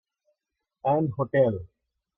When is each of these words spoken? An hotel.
An 0.95 1.11
hotel. 1.19 1.65